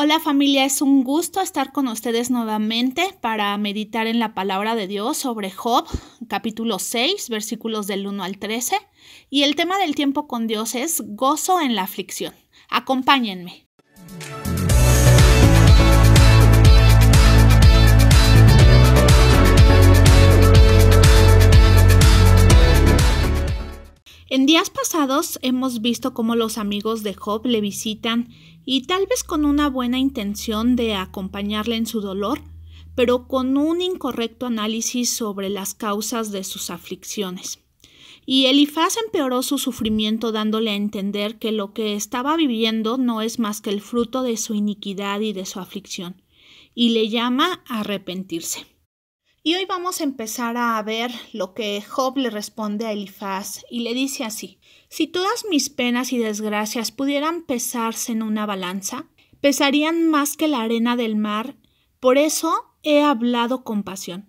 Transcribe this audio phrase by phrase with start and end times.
[0.00, 4.86] Hola familia, es un gusto estar con ustedes nuevamente para meditar en la palabra de
[4.86, 5.88] Dios sobre Job,
[6.28, 8.76] capítulo 6, versículos del 1 al 13.
[9.28, 12.32] Y el tema del tiempo con Dios es gozo en la aflicción.
[12.70, 13.67] Acompáñenme.
[24.30, 28.28] En días pasados hemos visto cómo los amigos de Job le visitan
[28.66, 32.42] y tal vez con una buena intención de acompañarle en su dolor,
[32.94, 37.60] pero con un incorrecto análisis sobre las causas de sus aflicciones.
[38.26, 43.38] Y Elifaz empeoró su sufrimiento dándole a entender que lo que estaba viviendo no es
[43.38, 46.20] más que el fruto de su iniquidad y de su aflicción,
[46.74, 48.66] y le llama a arrepentirse.
[49.48, 53.80] Y hoy vamos a empezar a ver lo que Job le responde a Elifaz y
[53.80, 54.58] le dice así:
[54.90, 59.06] Si todas mis penas y desgracias pudieran pesarse en una balanza,
[59.40, 61.56] pesarían más que la arena del mar,
[61.98, 62.52] por eso
[62.82, 64.28] he hablado con pasión.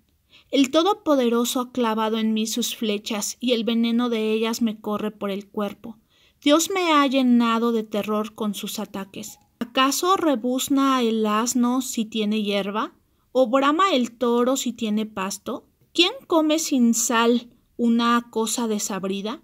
[0.52, 5.12] El Todopoderoso ha clavado en mí sus flechas y el veneno de ellas me corre
[5.12, 5.98] por el cuerpo.
[6.42, 9.38] Dios me ha llenado de terror con sus ataques.
[9.60, 12.94] ¿Acaso rebuzna el asno si tiene hierba?
[13.42, 15.66] ¿O brama el toro si tiene pasto?
[15.94, 19.42] ¿Quién come sin sal una cosa desabrida?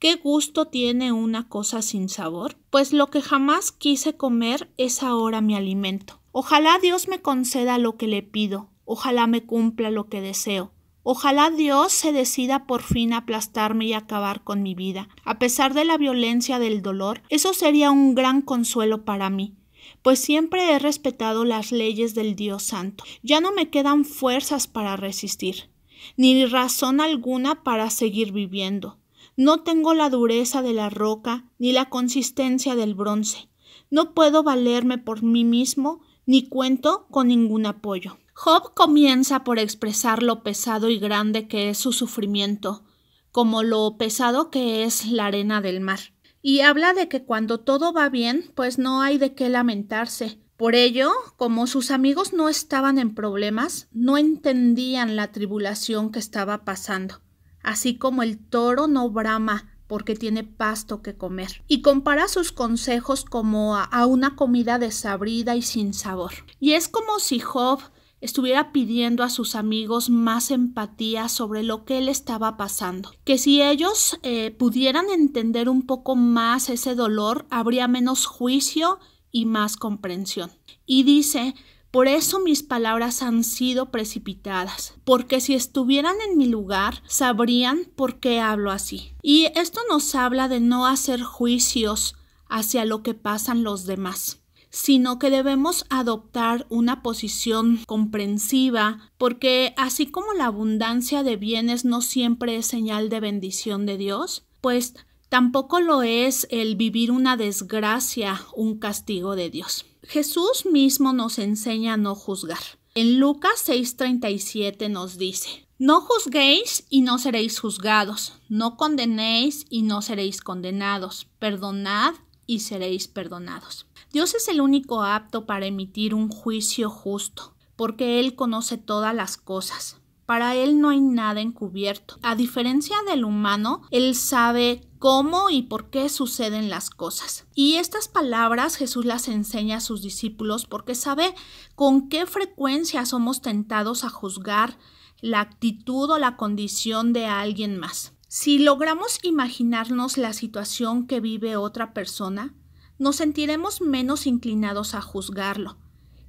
[0.00, 2.56] ¿Qué gusto tiene una cosa sin sabor?
[2.70, 6.20] Pues lo que jamás quise comer es ahora mi alimento.
[6.32, 10.72] Ojalá Dios me conceda lo que le pido, ojalá me cumpla lo que deseo.
[11.04, 15.08] Ojalá Dios se decida por fin aplastarme y acabar con mi vida.
[15.24, 19.54] A pesar de la violencia del dolor, eso sería un gran consuelo para mí
[20.02, 23.04] pues siempre he respetado las leyes del Dios Santo.
[23.22, 25.70] Ya no me quedan fuerzas para resistir,
[26.16, 28.98] ni razón alguna para seguir viviendo.
[29.36, 33.48] No tengo la dureza de la roca, ni la consistencia del bronce.
[33.90, 38.18] No puedo valerme por mí mismo, ni cuento con ningún apoyo.
[38.32, 42.84] Job comienza por expresar lo pesado y grande que es su sufrimiento,
[43.32, 46.15] como lo pesado que es la arena del mar
[46.46, 50.38] y habla de que cuando todo va bien, pues no hay de qué lamentarse.
[50.56, 56.64] Por ello, como sus amigos no estaban en problemas, no entendían la tribulación que estaba
[56.64, 57.20] pasando,
[57.64, 63.24] así como el toro no brama porque tiene pasto que comer, y compara sus consejos
[63.24, 66.32] como a, una comida desabrida y sin sabor.
[66.60, 67.80] Y es como si Job
[68.20, 73.62] estuviera pidiendo a sus amigos más empatía sobre lo que él estaba pasando, que si
[73.62, 78.98] ellos eh, pudieran entender un poco más ese dolor, habría menos juicio
[79.30, 80.50] y más comprensión.
[80.86, 81.54] Y dice,
[81.90, 88.18] por eso mis palabras han sido precipitadas, porque si estuvieran en mi lugar, sabrían por
[88.18, 89.14] qué hablo así.
[89.22, 92.16] Y esto nos habla de no hacer juicios
[92.48, 94.42] hacia lo que pasan los demás
[94.76, 102.02] sino que debemos adoptar una posición comprensiva, porque así como la abundancia de bienes no
[102.02, 104.92] siempre es señal de bendición de Dios, pues
[105.30, 109.86] tampoco lo es el vivir una desgracia, un castigo de Dios.
[110.02, 112.78] Jesús mismo nos enseña a no juzgar.
[112.94, 120.02] En Lucas 6:37 nos dice, no juzguéis y no seréis juzgados, no condenéis y no
[120.02, 122.12] seréis condenados, perdonad
[122.46, 123.85] y seréis perdonados.
[124.12, 129.36] Dios es el único apto para emitir un juicio justo, porque Él conoce todas las
[129.36, 130.00] cosas.
[130.26, 132.18] Para Él no hay nada encubierto.
[132.22, 137.46] A diferencia del humano, Él sabe cómo y por qué suceden las cosas.
[137.54, 141.34] Y estas palabras Jesús las enseña a sus discípulos porque sabe
[141.76, 144.78] con qué frecuencia somos tentados a juzgar
[145.20, 148.12] la actitud o la condición de alguien más.
[148.28, 152.52] Si logramos imaginarnos la situación que vive otra persona,
[152.98, 155.76] nos sentiremos menos inclinados a juzgarlo.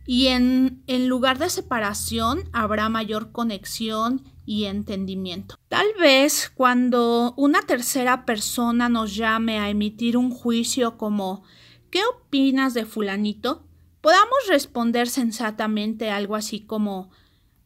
[0.05, 5.59] Y en, lugar de separación habrá mayor conexión y entendimiento.
[5.67, 11.43] Tal vez cuando una tercera persona nos llame a emitir un juicio como
[11.91, 13.67] ¿qué opinas de fulanito?
[14.07, 17.09] podamos responder sensatamente algo así como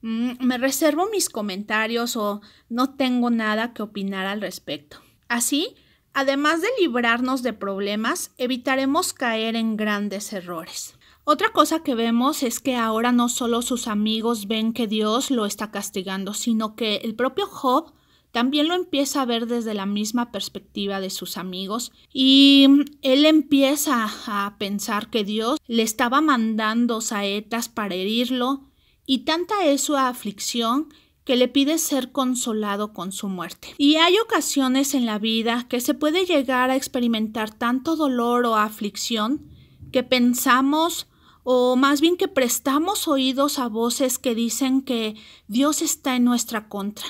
[0.02, 4.98] mm, me reservo mis comentarios o no tengo nada que opinar al respecto.
[5.28, 5.76] Así
[6.14, 10.96] Además de librarnos de problemas, evitaremos caer en grandes errores.
[11.24, 15.46] Otra cosa que vemos es que ahora no solo sus amigos ven que Dios lo
[15.46, 17.94] está castigando, sino que el propio Job
[18.32, 22.68] también lo empieza a ver desde la misma perspectiva de sus amigos y
[23.02, 28.62] él empieza a pensar que Dios le estaba mandando saetas para herirlo
[29.06, 33.76] y tanta es su aflicción que le pide ser consolado con su muerte.
[33.78, 38.56] Y hay ocasiones en la vida que se puede llegar a experimentar tanto dolor o
[38.56, 39.50] aflicción
[39.92, 41.08] que pensamos
[41.44, 45.16] o más bien que prestamos oídos a voces que dicen que
[45.48, 47.06] Dios está en nuestra contra.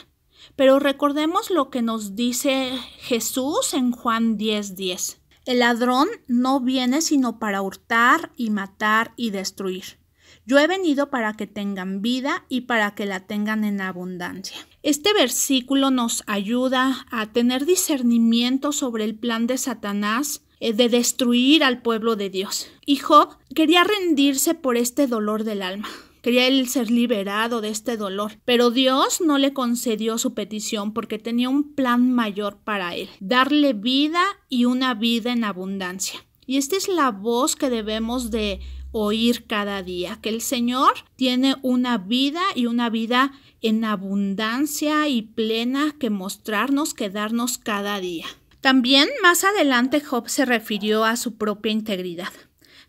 [0.56, 4.76] Pero recordemos lo que nos dice Jesús en Juan 10:10.
[4.76, 5.22] 10.
[5.46, 10.01] El ladrón no viene sino para hurtar y matar y destruir.
[10.46, 14.58] Yo he venido para que tengan vida y para que la tengan en abundancia.
[14.84, 21.64] Este versículo nos ayuda a tener discernimiento sobre el plan de Satanás eh, de destruir
[21.64, 22.68] al pueblo de Dios.
[22.86, 25.90] Y Job quería rendirse por este dolor del alma.
[26.22, 31.18] Quería él ser liberado de este dolor, pero Dios no le concedió su petición porque
[31.18, 36.24] tenía un plan mayor para él, darle vida y una vida en abundancia.
[36.46, 38.60] Y esta es la voz que debemos de
[38.92, 45.22] oír cada día, que el Señor tiene una vida y una vida en abundancia y
[45.22, 48.26] plena que mostrarnos, que darnos cada día.
[48.60, 52.32] También más adelante Job se refirió a su propia integridad,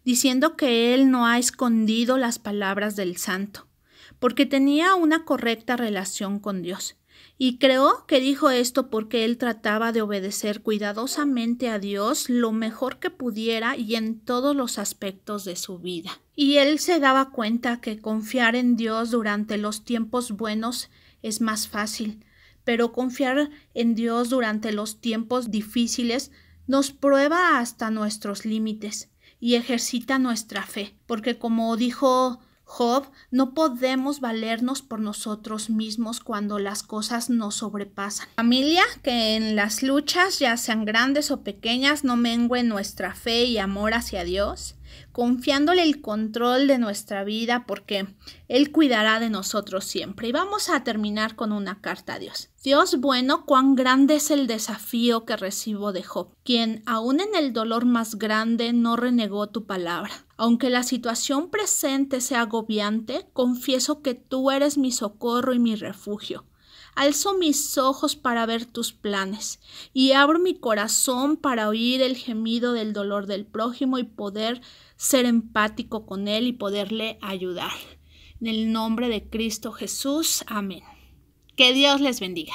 [0.04, 3.66] diciendo que él no ha escondido las palabras del santo,
[4.18, 6.96] porque tenía una correcta relación con Dios.
[7.44, 13.00] Y creo que dijo esto porque él trataba de obedecer cuidadosamente a Dios lo mejor
[13.00, 16.20] que pudiera y en todos los aspectos de su vida.
[16.36, 20.88] Y él se daba cuenta que confiar en Dios durante los tiempos buenos
[21.20, 22.24] es más fácil,
[22.62, 26.30] pero confiar en Dios durante los tiempos difíciles
[26.68, 29.10] nos prueba hasta nuestros límites
[29.40, 32.38] y ejercita nuestra fe, porque como dijo
[32.72, 38.26] Job, no podemos valernos por nosotros mismos cuando las cosas nos sobrepasan.
[38.36, 43.58] Familia, que en las luchas, ya sean grandes o pequeñas, no mengue nuestra fe y
[43.58, 44.76] amor hacia Dios
[45.12, 48.06] confiándole el control de nuestra vida porque
[48.48, 50.28] Él cuidará de nosotros siempre.
[50.28, 52.50] Y vamos a terminar con una carta a Dios.
[52.62, 57.52] Dios bueno, cuán grande es el desafío que recibo de Job, quien aun en el
[57.52, 60.12] dolor más grande no renegó tu palabra.
[60.36, 66.44] Aunque la situación presente sea agobiante, confieso que tú eres mi socorro y mi refugio.
[66.94, 69.60] Alzo mis ojos para ver tus planes
[69.94, 74.60] y abro mi corazón para oír el gemido del dolor del prójimo y poder
[74.96, 77.72] ser empático con él y poderle ayudar.
[78.40, 80.44] En el nombre de Cristo Jesús.
[80.46, 80.82] Amén.
[81.56, 82.54] Que Dios les bendiga.